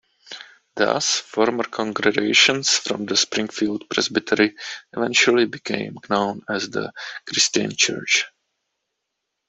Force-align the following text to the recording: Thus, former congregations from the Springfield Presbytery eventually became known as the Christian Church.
Thus, 0.73 1.19
former 1.19 1.63
congregations 1.65 2.75
from 2.75 3.05
the 3.05 3.15
Springfield 3.15 3.87
Presbytery 3.87 4.55
eventually 4.97 5.45
became 5.45 5.99
known 6.09 6.41
as 6.49 6.71
the 6.71 6.91
Christian 7.27 7.75
Church. 7.75 8.25